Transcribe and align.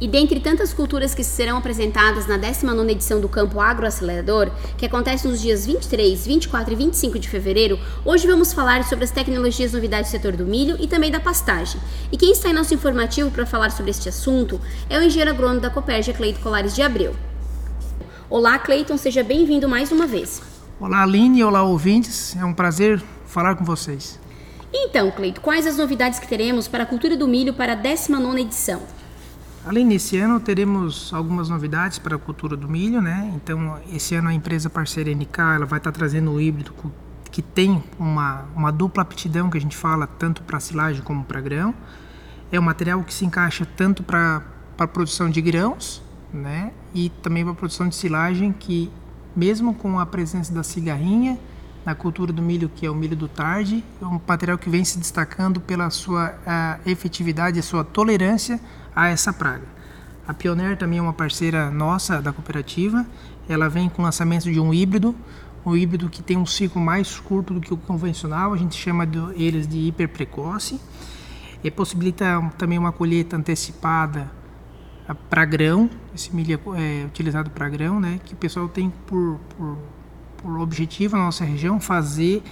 E 0.00 0.08
dentre 0.08 0.40
tantas 0.40 0.72
culturas 0.72 1.14
que 1.14 1.22
serão 1.22 1.58
apresentadas 1.58 2.26
na 2.26 2.38
19ª 2.38 2.90
edição 2.90 3.20
do 3.20 3.28
Campo 3.28 3.60
Agroacelerador, 3.60 4.50
que 4.78 4.86
acontece 4.86 5.28
nos 5.28 5.42
dias 5.42 5.66
23, 5.66 6.26
24 6.26 6.72
e 6.72 6.76
25 6.76 7.18
de 7.18 7.28
fevereiro, 7.28 7.78
hoje 8.02 8.26
vamos 8.26 8.50
falar 8.54 8.82
sobre 8.84 9.04
as 9.04 9.10
tecnologias 9.10 9.74
novidades 9.74 10.10
do 10.10 10.12
setor 10.12 10.32
do 10.32 10.46
milho 10.46 10.78
e 10.80 10.88
também 10.88 11.10
da 11.10 11.20
pastagem. 11.20 11.78
E 12.10 12.16
quem 12.16 12.32
está 12.32 12.48
em 12.48 12.54
nosso 12.54 12.72
informativo 12.72 13.30
para 13.30 13.44
falar 13.44 13.70
sobre 13.72 13.90
este 13.90 14.08
assunto 14.08 14.58
é 14.88 14.98
o 14.98 15.02
engenheiro 15.02 15.32
agrônomo 15.32 15.60
da 15.60 15.68
Copérgia, 15.68 16.14
Cleito 16.14 16.40
Colares 16.40 16.74
de 16.74 16.80
Abreu. 16.80 17.14
Olá, 18.30 18.58
Cleiton, 18.58 18.96
seja 18.96 19.22
bem-vindo 19.22 19.68
mais 19.68 19.92
uma 19.92 20.06
vez. 20.06 20.40
Olá, 20.80 21.02
Aline, 21.02 21.44
olá, 21.44 21.62
ouvintes. 21.62 22.34
É 22.36 22.44
um 22.44 22.54
prazer 22.54 23.02
falar 23.26 23.54
com 23.54 23.66
vocês. 23.66 24.18
Então, 24.72 25.10
Cleito, 25.10 25.42
quais 25.42 25.66
as 25.66 25.76
novidades 25.76 26.18
que 26.18 26.26
teremos 26.26 26.66
para 26.66 26.84
a 26.84 26.86
cultura 26.86 27.18
do 27.18 27.28
milho 27.28 27.52
para 27.52 27.74
a 27.74 27.76
19ª 27.76 28.40
edição? 28.40 28.99
Além 29.64 29.86
desse 29.86 30.16
ano, 30.16 30.40
teremos 30.40 31.12
algumas 31.12 31.50
novidades 31.50 31.98
para 31.98 32.16
a 32.16 32.18
cultura 32.18 32.56
do 32.56 32.66
milho, 32.66 33.02
né? 33.02 33.30
Então, 33.36 33.78
esse 33.92 34.14
ano 34.14 34.30
a 34.30 34.34
empresa 34.34 34.70
parceira 34.70 35.14
NK, 35.14 35.38
ela 35.54 35.66
vai 35.66 35.78
estar 35.78 35.92
trazendo 35.92 36.30
o 36.32 36.40
híbrido 36.40 36.72
que 37.30 37.42
tem 37.42 37.82
uma, 37.98 38.44
uma 38.56 38.72
dupla 38.72 39.02
aptidão 39.02 39.50
que 39.50 39.58
a 39.58 39.60
gente 39.60 39.76
fala 39.76 40.06
tanto 40.06 40.42
para 40.42 40.58
silagem 40.58 41.02
como 41.02 41.24
para 41.24 41.40
grão. 41.40 41.74
É 42.50 42.58
um 42.58 42.62
material 42.62 43.02
que 43.04 43.12
se 43.12 43.24
encaixa 43.24 43.66
tanto 43.76 44.02
para 44.02 44.42
a 44.78 44.86
produção 44.86 45.28
de 45.28 45.40
grãos, 45.42 46.02
né? 46.32 46.72
E 46.94 47.10
também 47.22 47.44
para 47.44 47.52
a 47.52 47.56
produção 47.56 47.86
de 47.86 47.94
silagem, 47.94 48.52
que 48.52 48.90
mesmo 49.36 49.74
com 49.74 50.00
a 50.00 50.06
presença 50.06 50.52
da 50.52 50.62
cigarrinha 50.62 51.38
na 51.90 51.94
cultura 51.96 52.32
do 52.32 52.40
milho, 52.40 52.68
que 52.68 52.86
é 52.86 52.90
o 52.90 52.94
milho 52.94 53.16
do 53.16 53.26
tarde, 53.26 53.82
é 54.00 54.06
um 54.06 54.20
material 54.24 54.56
que 54.56 54.70
vem 54.70 54.84
se 54.84 54.96
destacando 54.96 55.60
pela 55.60 55.90
sua 55.90 56.36
efetividade 56.86 57.58
e 57.58 57.62
sua 57.62 57.82
tolerância 57.82 58.60
a 58.94 59.08
essa 59.08 59.32
praga. 59.32 59.64
A 60.26 60.32
Pioneer 60.32 60.76
também 60.76 61.00
é 61.00 61.02
uma 61.02 61.12
parceira 61.12 61.68
nossa 61.68 62.22
da 62.22 62.32
cooperativa. 62.32 63.04
Ela 63.48 63.68
vem 63.68 63.88
com 63.88 64.02
o 64.02 64.04
lançamento 64.04 64.44
de 64.44 64.60
um 64.60 64.72
híbrido, 64.72 65.16
um 65.66 65.76
híbrido 65.76 66.08
que 66.08 66.22
tem 66.22 66.36
um 66.36 66.46
ciclo 66.46 66.80
mais 66.80 67.18
curto 67.18 67.54
do 67.54 67.60
que 67.60 67.74
o 67.74 67.76
convencional. 67.76 68.52
A 68.52 68.56
gente 68.56 68.76
chama 68.76 69.04
de, 69.04 69.18
eles 69.34 69.66
de 69.66 69.78
hiper 69.88 70.08
precoce. 70.08 70.80
E 71.64 71.70
possibilita 71.72 72.40
também 72.56 72.78
uma 72.78 72.92
colheita 72.92 73.36
antecipada 73.36 74.30
ah, 75.08 75.14
para 75.16 75.44
grão. 75.44 75.90
Esse 76.14 76.34
milho 76.34 76.60
é, 76.76 77.02
é 77.02 77.04
utilizado 77.04 77.50
para 77.50 77.68
grão, 77.68 77.98
né? 77.98 78.20
Que 78.24 78.34
o 78.34 78.36
pessoal 78.36 78.68
tem 78.68 78.90
por, 79.08 79.40
por, 79.56 79.76
por 80.42 80.58
objetivo 80.58 81.16
na 81.16 81.24
nossa 81.24 81.44
região 81.44 81.80
fazer 81.80 82.42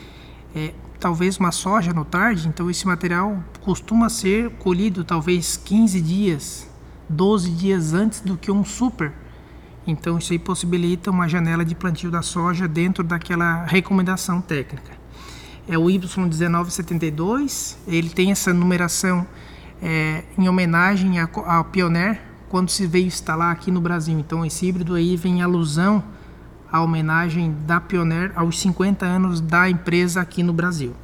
é, 0.54 0.72
talvez 0.98 1.38
uma 1.38 1.52
soja 1.52 1.92
no 1.92 2.04
tarde, 2.04 2.48
então 2.48 2.70
esse 2.70 2.86
material 2.86 3.42
costuma 3.60 4.08
ser 4.08 4.50
colhido 4.58 5.04
talvez 5.04 5.56
15 5.56 6.00
dias, 6.00 6.68
12 7.08 7.50
dias 7.50 7.94
antes 7.94 8.20
do 8.20 8.36
que 8.36 8.50
um 8.50 8.64
super. 8.64 9.12
Então 9.86 10.18
isso 10.18 10.32
aí 10.32 10.38
possibilita 10.38 11.10
uma 11.10 11.28
janela 11.28 11.64
de 11.64 11.74
plantio 11.74 12.10
da 12.10 12.20
soja 12.20 12.68
dentro 12.68 13.02
daquela 13.02 13.64
recomendação 13.64 14.40
técnica. 14.40 14.92
É 15.66 15.78
o 15.78 15.84
Y1972, 15.84 17.76
ele 17.86 18.10
tem 18.10 18.30
essa 18.30 18.52
numeração 18.52 19.26
é, 19.82 20.24
em 20.36 20.48
homenagem 20.48 21.14
ao 21.18 21.64
Pioneer 21.64 22.20
quando 22.48 22.70
se 22.70 22.86
veio 22.86 23.06
instalar 23.06 23.52
aqui 23.52 23.70
no 23.70 23.80
Brasil. 23.80 24.18
Então 24.18 24.44
esse 24.44 24.66
híbrido 24.66 24.94
aí 24.94 25.16
vem 25.16 25.38
em 25.38 25.42
alusão 25.42 26.02
a 26.70 26.82
homenagem 26.82 27.54
da 27.66 27.80
Pioneer 27.80 28.32
aos 28.34 28.60
50 28.60 29.04
anos 29.04 29.40
da 29.40 29.68
empresa 29.68 30.20
aqui 30.20 30.42
no 30.42 30.52
Brasil. 30.52 30.94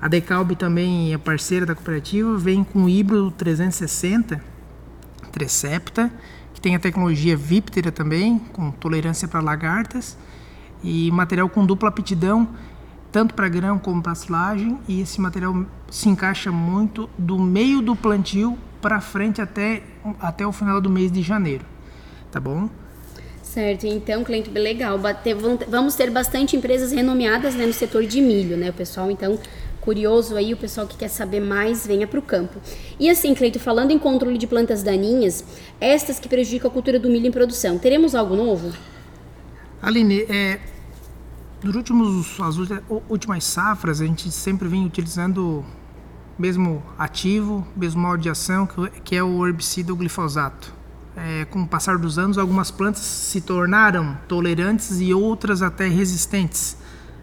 A 0.00 0.08
Decalb 0.08 0.54
também 0.54 1.12
é 1.12 1.18
parceira 1.18 1.64
da 1.64 1.74
cooperativa, 1.74 2.36
vem 2.36 2.62
com 2.62 2.84
o 2.84 2.88
híbrido 2.88 3.30
360 3.30 4.40
Trecepta, 5.32 6.10
que 6.54 6.60
tem 6.60 6.74
a 6.74 6.78
tecnologia 6.78 7.36
Viptera 7.36 7.92
também, 7.92 8.38
com 8.38 8.70
tolerância 8.70 9.28
para 9.28 9.40
lagartas, 9.40 10.16
e 10.82 11.10
material 11.10 11.48
com 11.48 11.66
dupla 11.66 11.88
aptidão, 11.88 12.48
tanto 13.10 13.34
para 13.34 13.48
grão 13.48 13.78
como 13.78 14.02
para 14.02 14.14
silagem, 14.14 14.78
e 14.86 15.00
esse 15.00 15.20
material 15.20 15.66
se 15.90 16.08
encaixa 16.08 16.52
muito 16.52 17.08
do 17.18 17.38
meio 17.38 17.82
do 17.82 17.96
plantio 17.96 18.58
para 18.80 19.00
frente 19.00 19.40
até, 19.40 19.82
até 20.20 20.46
o 20.46 20.52
final 20.52 20.80
do 20.80 20.88
mês 20.88 21.10
de 21.10 21.22
janeiro, 21.22 21.64
tá 22.30 22.38
bom? 22.38 22.68
Certo, 23.56 23.86
então, 23.86 24.22
cliente, 24.22 24.50
legal. 24.50 25.00
Vamos 25.66 25.94
ter 25.94 26.10
bastante 26.10 26.54
empresas 26.54 26.92
renomeadas 26.92 27.54
né, 27.54 27.64
no 27.64 27.72
setor 27.72 28.04
de 28.04 28.20
milho, 28.20 28.54
né? 28.54 28.68
O 28.68 28.72
pessoal, 28.74 29.10
então, 29.10 29.38
curioso 29.80 30.36
aí, 30.36 30.52
o 30.52 30.58
pessoal 30.58 30.86
que 30.86 30.94
quer 30.94 31.08
saber 31.08 31.40
mais, 31.40 31.86
venha 31.86 32.06
para 32.06 32.18
o 32.18 32.22
campo. 32.22 32.60
E 33.00 33.08
assim, 33.08 33.34
Cleito, 33.34 33.58
falando 33.58 33.92
em 33.92 33.98
controle 33.98 34.36
de 34.36 34.46
plantas 34.46 34.82
daninhas, 34.82 35.42
estas 35.80 36.20
que 36.20 36.28
prejudicam 36.28 36.68
a 36.68 36.70
cultura 36.70 37.00
do 37.00 37.08
milho 37.08 37.28
em 37.28 37.30
produção, 37.30 37.78
teremos 37.78 38.14
algo 38.14 38.36
novo? 38.36 38.76
Aline, 39.80 40.26
é, 40.28 40.60
nos 41.64 41.74
últimos, 41.74 42.38
as 42.38 42.56
últimas 43.08 43.42
safras, 43.42 44.02
a 44.02 44.04
gente 44.04 44.30
sempre 44.30 44.68
vem 44.68 44.84
utilizando 44.84 45.64
mesmo 46.38 46.82
ativo, 46.98 47.66
mesmo 47.74 48.02
modo 48.02 48.20
de 48.20 48.28
ação, 48.28 48.68
que 49.02 49.16
é 49.16 49.22
o 49.22 49.46
herbicida 49.46 49.94
o 49.94 49.96
glifosato 49.96 50.76
é, 51.16 51.46
com 51.46 51.62
o 51.62 51.66
passar 51.66 51.96
dos 51.96 52.18
anos, 52.18 52.36
algumas 52.36 52.70
plantas 52.70 53.02
se 53.02 53.40
tornaram 53.40 54.18
tolerantes 54.28 55.00
e 55.00 55.14
outras 55.14 55.62
até 55.62 55.88
resistentes 55.88 56.76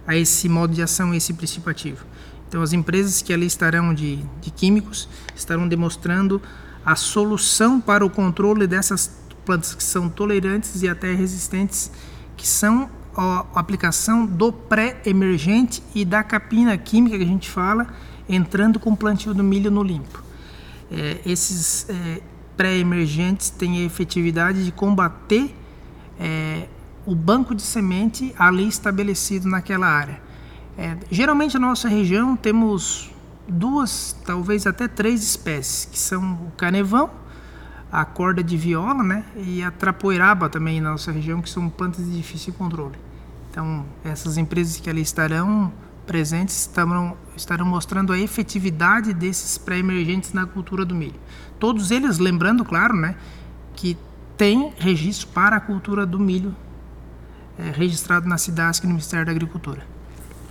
a 0.08 0.18
esse 0.18 0.50
modo 0.50 0.74
de 0.74 0.82
ação, 0.82 1.14
esse 1.14 1.34
princípio 1.34 1.70
ativo. 1.70 2.06
Então, 2.48 2.62
as 2.62 2.74
empresas 2.74 3.22
que 3.22 3.32
ali 3.32 3.46
estarão 3.46 3.94
de, 3.94 4.18
de 4.42 4.52
químicos 4.52 5.08
estarão 5.36 5.68
demonstrando 5.68 6.42
a 6.86 6.96
solução 6.96 7.80
para 7.80 8.06
o 8.06 8.10
controle 8.10 8.68
dessas 8.68 9.10
plantas 9.46 9.74
que 9.74 9.84
são 9.84 10.10
tolerantes 10.10 10.82
e 10.82 10.90
até 10.90 11.14
resistentes, 11.14 11.92
que 12.36 12.48
são 12.48 12.90
a 13.16 13.46
aplicação 13.56 14.26
do 14.26 14.52
pré-emergente 14.52 15.84
e 15.94 16.04
da 16.04 16.24
capina 16.24 16.78
química 16.78 17.18
que 17.18 17.24
a 17.24 17.28
gente 17.28 17.50
fala, 17.50 17.88
entrando 18.28 18.80
com 18.80 18.92
o 18.92 18.98
plantio 18.98 19.34
do 19.34 19.44
milho 19.44 19.70
no 19.70 19.84
limpo. 19.84 20.24
É, 20.92 21.20
esses 21.26 21.88
é, 21.90 22.22
pré-emergentes 22.56 23.50
têm 23.50 23.82
a 23.82 23.86
efetividade 23.86 24.64
de 24.64 24.72
combater 24.72 25.54
é, 26.20 26.68
o 27.06 27.16
banco 27.16 27.54
de 27.54 27.62
semente 27.62 28.34
ali 28.38 28.68
estabelecido 28.68 29.48
naquela 29.48 29.88
área. 29.88 30.22
É, 30.78 30.98
geralmente 31.12 31.54
na 31.60 31.68
nossa 31.68 31.88
região 31.88 32.36
temos 32.36 33.12
duas, 33.48 34.16
talvez 34.26 34.66
até 34.66 34.88
três 34.88 35.22
espécies, 35.22 35.86
que 35.86 36.00
são 36.00 36.34
o 36.48 36.52
canevão, 36.58 37.10
a 37.92 38.06
corda 38.06 38.44
de 38.44 38.58
viola 38.58 39.04
né, 39.04 39.24
e 39.36 39.62
a 39.62 39.70
trapoeraba 39.70 40.50
também 40.50 40.82
na 40.82 40.92
nossa 40.92 41.12
região, 41.12 41.42
que 41.42 41.50
são 41.50 41.70
plantas 41.70 42.06
de 42.06 42.18
difícil 42.18 42.54
controle. 42.54 42.96
Então, 43.52 43.86
essas 44.04 44.38
empresas 44.38 44.80
que 44.80 44.90
ali 44.90 45.02
estarão 45.02 45.72
presentes 46.06 46.62
estarão, 46.62 47.18
estarão 47.36 47.66
mostrando 47.66 48.14
a 48.14 48.20
efetividade 48.20 49.14
desses 49.14 49.58
pré-emergentes 49.58 50.34
na 50.34 50.46
cultura 50.46 50.86
do 50.86 50.94
milho. 50.94 51.20
Todos 51.60 51.92
eles, 51.92 52.20
lembrando, 52.20 52.64
claro, 52.64 52.96
né, 52.96 53.16
que 53.76 53.98
tem 54.38 54.74
registro 54.78 55.28
para 55.30 55.56
a 55.56 55.60
cultura 55.60 56.06
do 56.06 56.20
milho 56.20 56.56
é, 57.58 57.72
registrado 57.72 58.28
na 58.28 58.38
SIDASC 58.38 58.84
no 58.84 58.90
Ministério 58.90 59.26
da 59.26 59.32
Agricultura. 59.32 59.82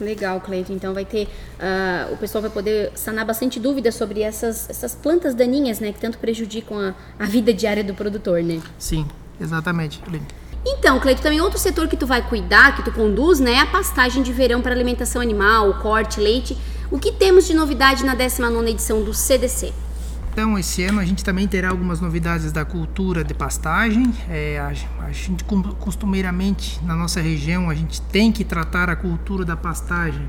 Legal, 0.00 0.40
Cleiton. 0.40 0.72
Então 0.72 0.92
vai 0.92 1.04
ter. 1.04 1.28
Uh, 1.58 2.14
o 2.14 2.16
pessoal 2.16 2.42
vai 2.42 2.50
poder 2.50 2.90
sanar 2.94 3.24
bastante 3.24 3.60
dúvidas 3.60 3.94
sobre 3.94 4.20
essas, 4.20 4.68
essas 4.68 4.94
plantas 4.94 5.34
daninhas, 5.34 5.78
né? 5.78 5.92
Que 5.92 6.00
tanto 6.00 6.18
prejudicam 6.18 6.78
a, 6.78 6.94
a 7.18 7.26
vida 7.26 7.54
diária 7.54 7.84
do 7.84 7.94
produtor, 7.94 8.42
né? 8.42 8.60
Sim, 8.78 9.06
exatamente, 9.40 10.02
Aline. 10.06 10.26
Então, 10.64 11.00
Cleito, 11.00 11.20
também 11.20 11.40
outro 11.40 11.58
setor 11.58 11.88
que 11.88 11.96
tu 11.96 12.06
vai 12.06 12.22
cuidar, 12.22 12.76
que 12.76 12.82
tu 12.82 12.92
conduz, 12.92 13.40
né, 13.40 13.54
é 13.54 13.60
a 13.60 13.66
pastagem 13.66 14.22
de 14.22 14.32
verão 14.32 14.62
para 14.62 14.72
alimentação 14.72 15.20
animal, 15.20 15.74
corte, 15.74 16.20
leite. 16.20 16.56
O 16.90 16.98
que 16.98 17.10
temos 17.10 17.46
de 17.46 17.54
novidade 17.54 18.04
na 18.04 18.14
19ª 18.14 18.68
edição 18.68 19.02
do 19.02 19.12
CDC? 19.12 19.72
Então, 20.32 20.58
esse 20.58 20.82
ano 20.84 21.00
a 21.00 21.04
gente 21.04 21.24
também 21.24 21.46
terá 21.48 21.68
algumas 21.68 22.00
novidades 22.00 22.52
da 22.52 22.64
cultura 22.64 23.24
de 23.24 23.34
pastagem. 23.34 24.14
É, 24.30 24.58
a, 24.58 24.72
a, 25.04 25.12
gente, 25.12 25.44
costumeiramente, 25.78 26.82
na 26.84 26.94
nossa 26.94 27.20
região, 27.20 27.68
a 27.68 27.74
gente 27.74 28.00
tem 28.00 28.32
que 28.32 28.44
tratar 28.44 28.88
a 28.88 28.96
cultura 28.96 29.44
da 29.44 29.56
pastagem, 29.56 30.26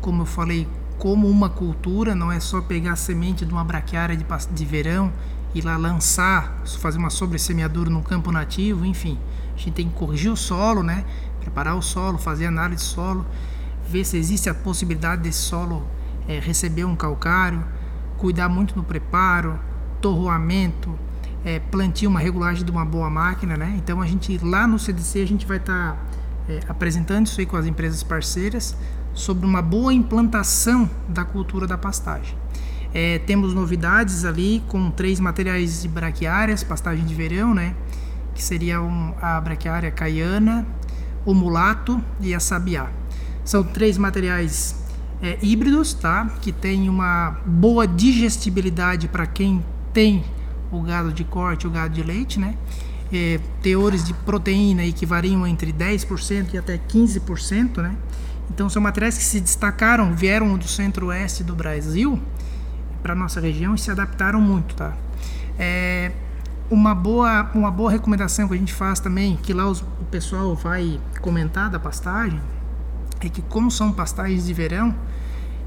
como 0.00 0.22
eu 0.22 0.26
falei, 0.26 0.66
como 0.98 1.28
uma 1.28 1.48
cultura, 1.48 2.14
não 2.14 2.32
é 2.32 2.40
só 2.40 2.60
pegar 2.60 2.92
a 2.92 2.96
semente 2.96 3.44
de 3.44 3.52
uma 3.52 3.64
braquiária 3.64 4.16
de, 4.16 4.24
de 4.50 4.64
verão 4.64 5.12
e 5.54 5.60
lá 5.60 5.76
lançar, 5.76 6.62
fazer 6.78 6.98
uma 6.98 7.10
sobressemeadura 7.10 7.88
no 7.88 8.02
campo 8.02 8.32
nativo, 8.32 8.84
enfim. 8.84 9.18
A 9.54 9.58
gente 9.58 9.72
tem 9.72 9.88
que 9.88 9.94
corrigir 9.94 10.32
o 10.32 10.36
solo, 10.36 10.82
né? 10.82 11.04
Preparar 11.40 11.76
o 11.76 11.82
solo, 11.82 12.18
fazer 12.18 12.46
análise 12.46 12.82
de 12.82 12.90
solo, 12.90 13.24
ver 13.88 14.04
se 14.04 14.16
existe 14.16 14.50
a 14.50 14.54
possibilidade 14.54 15.22
desse 15.22 15.38
solo 15.38 15.86
é, 16.26 16.40
receber 16.40 16.84
um 16.84 16.96
calcário, 16.96 17.62
cuidar 18.18 18.48
muito 18.48 18.74
no 18.76 18.82
preparo, 18.82 19.58
torroamento, 20.00 20.98
é, 21.44 21.60
plantio, 21.60 22.10
uma 22.10 22.18
regulagem 22.18 22.64
de 22.64 22.70
uma 22.70 22.84
boa 22.84 23.08
máquina, 23.08 23.56
né? 23.56 23.74
Então 23.76 24.00
a 24.00 24.06
gente 24.06 24.38
lá 24.38 24.66
no 24.66 24.78
CDC 24.78 25.20
a 25.20 25.26
gente 25.26 25.46
vai 25.46 25.58
estar 25.58 25.92
tá, 25.92 25.98
é, 26.48 26.60
apresentando 26.68 27.26
isso 27.26 27.38
aí 27.38 27.46
com 27.46 27.56
as 27.56 27.66
empresas 27.66 28.02
parceiras 28.02 28.76
sobre 29.12 29.46
uma 29.46 29.62
boa 29.62 29.94
implantação 29.94 30.90
da 31.08 31.24
cultura 31.24 31.66
da 31.66 31.78
pastagem. 31.78 32.36
É, 32.94 33.18
temos 33.18 33.52
novidades 33.52 34.24
ali 34.24 34.62
com 34.68 34.88
três 34.88 35.18
materiais 35.18 35.82
de 35.82 35.88
braquiárias, 35.88 36.62
pastagem 36.62 37.04
de 37.04 37.12
verão, 37.12 37.52
né? 37.52 37.74
Que 38.32 38.40
seria 38.42 38.80
um, 38.80 39.12
a 39.20 39.40
braquiária 39.40 39.90
caiana, 39.90 40.64
o 41.26 41.34
mulato 41.34 42.00
e 42.20 42.32
a 42.32 42.38
sabiá. 42.38 42.88
São 43.44 43.64
três 43.64 43.98
materiais 43.98 44.76
é, 45.20 45.36
híbridos, 45.42 45.92
tá? 45.92 46.30
Que 46.40 46.52
tem 46.52 46.88
uma 46.88 47.36
boa 47.44 47.84
digestibilidade 47.84 49.08
para 49.08 49.26
quem 49.26 49.64
tem 49.92 50.22
o 50.70 50.80
gado 50.80 51.12
de 51.12 51.24
corte, 51.24 51.66
o 51.66 51.70
gado 51.70 51.94
de 51.94 52.02
leite, 52.02 52.38
né? 52.38 52.54
É, 53.12 53.40
teores 53.60 54.04
de 54.04 54.14
proteína 54.14 54.82
aí 54.82 54.92
que 54.92 55.04
variam 55.04 55.44
entre 55.44 55.72
10% 55.72 56.54
e 56.54 56.58
até 56.58 56.78
15%, 56.78 57.78
né? 57.78 57.96
Então 58.50 58.68
são 58.68 58.80
materiais 58.80 59.18
que 59.18 59.24
se 59.24 59.40
destacaram, 59.40 60.14
vieram 60.14 60.56
do 60.56 60.68
centro-oeste 60.68 61.42
do 61.42 61.56
Brasil 61.56 62.22
para 63.04 63.14
nossa 63.14 63.38
região 63.38 63.74
e 63.74 63.78
se 63.78 63.90
adaptaram 63.90 64.40
muito, 64.40 64.74
tá? 64.74 64.94
É, 65.58 66.10
uma 66.70 66.94
boa 66.94 67.50
uma 67.54 67.70
boa 67.70 67.90
recomendação 67.90 68.48
que 68.48 68.54
a 68.54 68.56
gente 68.56 68.72
faz 68.72 68.98
também, 68.98 69.36
que 69.36 69.52
lá 69.52 69.68
os, 69.68 69.82
o 69.82 70.06
pessoal 70.10 70.54
vai 70.54 70.98
comentar 71.20 71.68
da 71.68 71.78
pastagem, 71.78 72.40
é 73.20 73.28
que 73.28 73.42
como 73.42 73.70
são 73.70 73.92
pastagens 73.92 74.46
de 74.46 74.54
verão, 74.54 74.94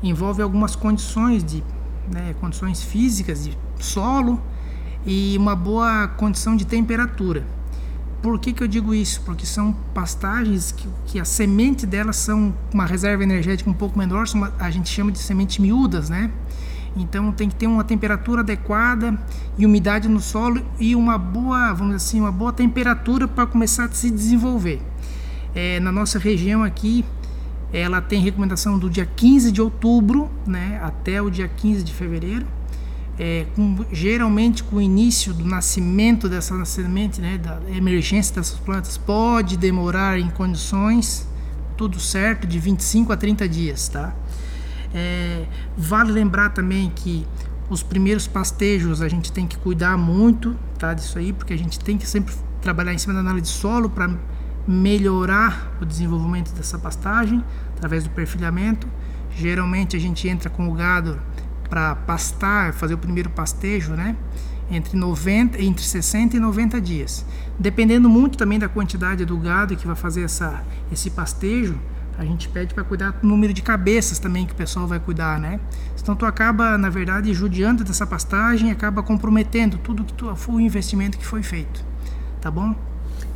envolve 0.02 0.42
algumas 0.42 0.76
condições 0.76 1.44
de 1.44 1.64
né, 2.12 2.34
condições 2.42 2.82
físicas 2.82 3.44
de 3.44 3.56
solo 3.80 4.42
e 5.06 5.38
uma 5.38 5.56
boa 5.56 6.08
condição 6.08 6.56
de 6.56 6.66
temperatura. 6.66 7.46
Por 8.20 8.40
que, 8.40 8.52
que 8.52 8.64
eu 8.64 8.68
digo 8.68 8.96
isso? 8.96 9.22
Porque 9.22 9.46
são 9.46 9.74
pastagens 9.94 10.72
que, 10.72 10.90
que 11.06 11.20
a 11.20 11.26
semente 11.26 11.86
delas 11.86 12.16
são 12.16 12.52
uma 12.74 12.88
reserva 12.88 13.22
energética 13.22 13.70
um 13.70 13.74
pouco 13.74 13.98
menor, 13.98 14.26
a 14.60 14.72
gente 14.72 14.90
chama 14.90 15.12
de 15.12 15.20
sementes 15.20 15.60
miúdas, 15.60 16.10
né? 16.10 16.32
Então 17.02 17.32
tem 17.32 17.50
que 17.50 17.56
ter 17.56 17.68
uma 17.68 17.84
temperatura 17.84 18.42
adequada 18.42 19.18
e 19.58 19.66
umidade 19.66 20.08
no 20.08 20.20
solo 20.20 20.64
e 20.80 20.96
uma 20.96 21.18
boa, 21.18 21.74
vamos 21.74 21.96
dizer 21.96 22.08
assim, 22.08 22.20
uma 22.20 22.32
boa 22.32 22.54
temperatura 22.54 23.28
para 23.28 23.46
começar 23.46 23.86
a 23.86 23.92
se 23.92 24.10
desenvolver. 24.10 24.82
É, 25.56 25.80
na 25.80 25.92
nossa 25.92 26.20
região 26.20 26.64
aqui, 26.64 27.04
ela 27.72 28.02
tem 28.02 28.22
recomendação 28.22 28.78
do 28.78 28.90
dia 28.90 29.06
15 29.06 29.52
de 29.52 29.62
outubro, 29.62 30.30
né, 30.46 30.80
até 30.82 31.22
o 31.22 31.30
dia 31.30 31.48
15 31.48 31.84
de 31.84 31.94
fevereiro. 31.94 32.46
É, 33.20 33.48
com, 33.56 33.84
geralmente 33.92 34.64
com 34.64 34.76
o 34.76 34.82
início 34.82 35.34
do 35.34 35.44
nascimento 35.44 36.30
dessa 36.30 36.64
semente, 36.66 37.20
né, 37.20 37.40
da 37.40 37.60
emergência 37.76 38.36
dessas 38.36 38.60
plantas, 38.60 38.96
pode 38.96 39.58
demorar 39.58 40.20
em 40.20 40.30
condições 40.30 41.28
tudo 41.76 42.00
certo 42.00 42.46
de 42.46 42.60
25 42.60 43.12
a 43.12 43.18
30 43.18 43.50
dias, 43.50 43.88
tá? 43.88 44.14
É, 44.94 45.46
vale 45.78 46.12
lembrar 46.12 46.50
também 46.50 46.92
que 46.96 47.26
os 47.70 47.84
primeiros 47.84 48.28
pastejos 48.28 49.02
a 49.02 49.10
gente 49.10 49.32
tem 49.32 49.46
que 49.46 49.58
cuidar 49.58 49.98
muito 49.98 50.56
tá, 50.80 50.94
disso 50.94 51.18
aí, 51.20 51.34
porque 51.34 51.54
a 51.54 51.58
gente 51.58 51.80
tem 51.80 51.98
que 51.98 52.08
sempre 52.08 52.34
trabalhar 52.62 52.94
em 52.94 52.98
cima 52.98 53.14
da 53.14 53.20
análise 53.20 53.44
de 53.44 53.50
solo 53.50 53.90
para 53.90 54.10
melhorar 54.68 55.78
o 55.82 55.86
desenvolvimento 55.86 56.52
dessa 56.54 56.78
pastagem 56.78 57.44
através 57.76 58.04
do 58.04 58.10
perfilhamento. 58.10 58.88
Geralmente 59.36 59.96
a 59.96 60.00
gente 60.00 60.28
entra 60.28 60.50
com 60.50 60.70
o 60.70 60.74
gado 60.74 61.20
para 61.70 61.96
pastar, 61.96 62.74
fazer 62.74 62.94
o 62.94 62.98
primeiro 62.98 63.30
pastejo, 63.30 63.94
né? 63.94 64.16
Entre 64.70 64.98
90, 64.98 65.62
entre 65.62 65.84
60 65.84 66.36
e 66.36 66.40
90 66.40 66.82
dias. 66.82 67.26
Dependendo 67.58 68.10
muito 68.10 68.38
também 68.38 68.60
da 68.60 68.68
quantidade 68.68 69.24
do 69.26 69.38
gado 69.38 69.76
que 69.76 69.88
vai 69.88 69.96
fazer 69.96 70.24
essa, 70.24 70.64
esse 70.92 71.10
pastejo, 71.12 71.80
a 72.18 72.26
gente 72.26 72.50
pede 72.50 72.74
para 72.74 72.84
cuidar 72.84 73.12
do 73.12 73.28
número 73.28 73.54
de 73.54 73.62
cabeças 73.62 74.18
também 74.18 74.46
que 74.46 74.54
o 74.54 74.56
pessoal 74.56 74.88
vai 74.88 75.00
cuidar, 75.00 75.40
né? 75.40 75.60
Então 76.02 76.16
tu 76.16 76.26
acaba, 76.26 76.78
na 76.78 76.90
verdade, 76.90 77.34
judiando 77.34 77.84
dessa 77.84 78.08
pastagem, 78.08 78.72
acaba 78.72 79.04
comprometendo 79.04 79.78
tudo 79.78 80.04
que 80.04 80.14
tu, 80.14 80.34
o 80.50 80.60
investimento 80.60 81.18
que 81.18 81.26
foi 81.26 81.44
feito, 81.44 81.86
tá 82.42 82.50
bom? 82.50 82.74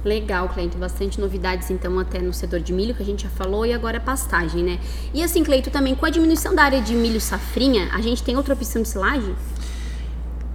Legal, 0.03 0.49
Cleito, 0.49 0.79
bastante 0.79 1.21
novidades 1.21 1.69
então 1.69 1.99
até 1.99 2.19
no 2.19 2.33
setor 2.33 2.59
de 2.59 2.73
milho 2.73 2.95
que 2.95 3.03
a 3.03 3.05
gente 3.05 3.23
já 3.23 3.29
falou 3.29 3.65
e 3.67 3.73
agora 3.73 3.99
pastagem, 3.99 4.63
né? 4.63 4.79
E 5.13 5.21
assim, 5.21 5.43
Cleito, 5.43 5.69
também 5.69 5.93
com 5.93 6.05
a 6.05 6.09
diminuição 6.09 6.55
da 6.55 6.63
área 6.63 6.81
de 6.81 6.95
milho 6.95 7.21
safrinha, 7.21 7.89
a 7.93 8.01
gente 8.01 8.23
tem 8.23 8.35
outra 8.35 8.55
opção 8.55 8.81
de 8.81 8.87
silagem? 8.87 9.35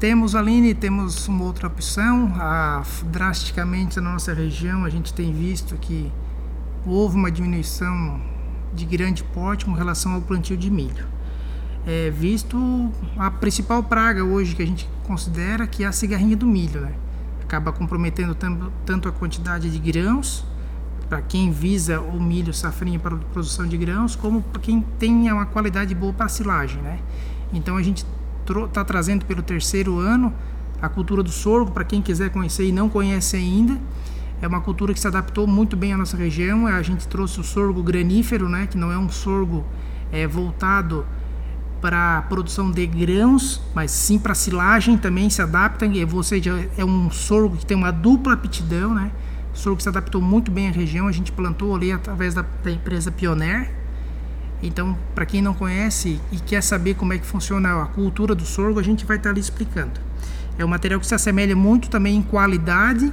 Temos, 0.00 0.34
Aline, 0.34 0.74
temos 0.74 1.26
uma 1.28 1.44
outra 1.44 1.68
opção. 1.68 2.32
Ah, 2.36 2.82
drasticamente 3.04 3.98
na 4.00 4.12
nossa 4.12 4.34
região 4.34 4.84
a 4.84 4.90
gente 4.90 5.14
tem 5.14 5.32
visto 5.32 5.76
que 5.76 6.12
houve 6.86 7.16
uma 7.16 7.30
diminuição 7.30 8.20
de 8.72 8.84
grande 8.84 9.24
porte 9.24 9.64
com 9.64 9.72
relação 9.72 10.12
ao 10.12 10.20
plantio 10.20 10.56
de 10.56 10.70
milho. 10.70 11.06
É, 11.86 12.10
visto 12.10 12.90
a 13.16 13.30
principal 13.30 13.82
praga 13.82 14.24
hoje 14.24 14.54
que 14.54 14.62
a 14.62 14.66
gente 14.66 14.88
considera 15.04 15.66
que 15.66 15.84
é 15.84 15.86
a 15.86 15.92
cigarrinha 15.92 16.36
do 16.36 16.46
milho, 16.46 16.80
né? 16.80 16.94
acaba 17.46 17.72
comprometendo 17.72 18.36
tanto 18.84 19.08
a 19.08 19.12
quantidade 19.12 19.70
de 19.70 19.78
grãos 19.78 20.44
para 21.08 21.22
quem 21.22 21.52
visa 21.52 22.00
o 22.00 22.20
milho 22.20 22.52
safrinha 22.52 22.98
para 22.98 23.16
produção 23.16 23.66
de 23.66 23.76
grãos, 23.76 24.16
como 24.16 24.42
para 24.42 24.60
quem 24.60 24.84
tem 24.98 25.30
uma 25.30 25.46
qualidade 25.46 25.94
boa 25.94 26.12
para 26.12 26.28
silagem, 26.28 26.82
né? 26.82 26.98
Então 27.52 27.76
a 27.76 27.82
gente 27.82 28.04
está 28.66 28.84
trazendo 28.84 29.24
pelo 29.24 29.40
terceiro 29.42 30.00
ano 30.00 30.34
a 30.82 30.88
cultura 30.88 31.22
do 31.22 31.30
sorgo 31.30 31.70
para 31.70 31.84
quem 31.84 32.02
quiser 32.02 32.30
conhecer 32.30 32.66
e 32.66 32.72
não 32.72 32.88
conhece 32.88 33.36
ainda 33.36 33.78
é 34.40 34.46
uma 34.46 34.60
cultura 34.60 34.92
que 34.92 35.00
se 35.00 35.06
adaptou 35.06 35.46
muito 35.46 35.76
bem 35.76 35.92
à 35.92 35.96
nossa 35.96 36.16
região. 36.16 36.66
A 36.66 36.82
gente 36.82 37.08
trouxe 37.08 37.40
o 37.40 37.44
sorgo 37.44 37.82
granífero, 37.82 38.48
né, 38.48 38.66
que 38.66 38.76
não 38.76 38.92
é 38.92 38.98
um 38.98 39.08
sorgo 39.08 39.64
é, 40.12 40.26
voltado 40.26 41.06
para 41.80 42.18
a 42.18 42.22
produção 42.22 42.70
de 42.70 42.86
grãos, 42.86 43.62
mas 43.74 43.90
sim 43.90 44.18
para 44.18 44.34
silagem 44.34 44.98
também 44.98 45.30
se 45.30 45.40
adapta. 45.40 45.86
Ou 46.12 46.22
seja, 46.22 46.68
é 46.76 46.84
um 46.84 47.10
sorgo 47.10 47.56
que 47.56 47.66
tem 47.66 47.76
uma 47.76 47.90
dupla 47.90 48.34
aptidão, 48.34 48.94
né? 48.94 49.10
Sorgo 49.54 49.76
que 49.78 49.82
se 49.82 49.88
adaptou 49.88 50.20
muito 50.20 50.50
bem 50.50 50.68
à 50.68 50.70
região. 50.70 51.06
A 51.06 51.12
gente 51.12 51.32
plantou 51.32 51.74
ali 51.74 51.92
através 51.92 52.34
da, 52.34 52.44
da 52.62 52.70
empresa 52.70 53.10
Pioneer. 53.10 53.70
Então, 54.62 54.96
para 55.14 55.24
quem 55.26 55.40
não 55.40 55.54
conhece 55.54 56.20
e 56.32 56.38
quer 56.38 56.62
saber 56.62 56.94
como 56.94 57.12
é 57.12 57.18
que 57.18 57.26
funciona 57.26 57.82
a 57.82 57.86
cultura 57.86 58.34
do 58.34 58.44
sorgo, 58.44 58.80
a 58.80 58.82
gente 58.82 59.04
vai 59.04 59.16
estar 59.16 59.30
ali 59.30 59.40
explicando. 59.40 60.00
É 60.58 60.64
um 60.64 60.68
material 60.68 60.98
que 60.98 61.06
se 61.06 61.14
assemelha 61.14 61.54
muito 61.54 61.88
também 61.88 62.16
em 62.16 62.22
qualidade 62.22 63.12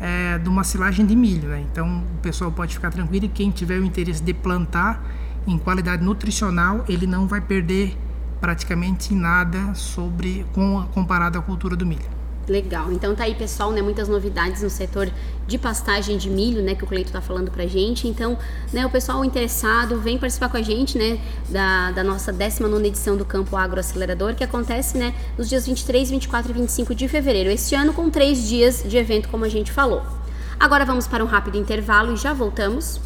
é, 0.00 0.38
de 0.38 0.48
uma 0.48 0.64
silagem 0.64 1.04
de 1.04 1.16
milho. 1.16 1.48
Né? 1.48 1.64
Então 1.70 2.04
o 2.16 2.18
pessoal 2.20 2.50
pode 2.50 2.74
ficar 2.74 2.90
tranquilo 2.90 3.26
e 3.26 3.28
quem 3.28 3.50
tiver 3.50 3.78
o 3.78 3.84
interesse 3.84 4.22
de 4.22 4.34
plantar 4.34 5.02
em 5.46 5.58
qualidade 5.58 6.04
nutricional, 6.04 6.84
ele 6.88 7.06
não 7.06 7.26
vai 7.26 7.40
perder 7.40 7.96
praticamente 8.40 9.14
nada 9.14 9.74
sobre 9.74 10.44
com, 10.52 10.86
comparado 10.92 11.38
à 11.38 11.42
cultura 11.42 11.74
do 11.74 11.86
milho. 11.86 12.17
Legal. 12.48 12.90
Então 12.90 13.14
tá 13.14 13.24
aí, 13.24 13.34
pessoal, 13.34 13.70
né? 13.72 13.82
Muitas 13.82 14.08
novidades 14.08 14.62
no 14.62 14.70
setor 14.70 15.10
de 15.46 15.58
pastagem 15.58 16.16
de 16.16 16.30
milho, 16.30 16.62
né? 16.62 16.74
Que 16.74 16.82
o 16.82 16.86
Cleito 16.86 17.12
tá 17.12 17.20
falando 17.20 17.50
pra 17.50 17.66
gente. 17.66 18.08
Então, 18.08 18.38
né, 18.72 18.86
o 18.86 18.90
pessoal 18.90 19.22
interessado, 19.24 20.00
vem 20.00 20.18
participar 20.18 20.48
com 20.48 20.56
a 20.56 20.62
gente, 20.62 20.96
né? 20.96 21.20
Da, 21.50 21.90
da 21.92 22.02
nossa 22.02 22.32
19 22.32 22.86
edição 22.86 23.16
do 23.16 23.24
Campo 23.24 23.54
Agro 23.54 23.78
Acelerador, 23.78 24.34
que 24.34 24.42
acontece, 24.42 24.96
né? 24.96 25.14
Nos 25.36 25.48
dias 25.48 25.66
23, 25.66 26.10
24 26.10 26.50
e 26.50 26.54
25 26.54 26.94
de 26.94 27.06
fevereiro. 27.06 27.50
Este 27.50 27.74
ano 27.74 27.92
com 27.92 28.08
três 28.08 28.48
dias 28.48 28.82
de 28.86 28.96
evento, 28.96 29.28
como 29.28 29.44
a 29.44 29.48
gente 29.48 29.70
falou. 29.70 30.02
Agora 30.58 30.84
vamos 30.84 31.06
para 31.06 31.22
um 31.22 31.26
rápido 31.26 31.58
intervalo 31.58 32.14
e 32.14 32.16
já 32.16 32.32
voltamos. 32.32 33.00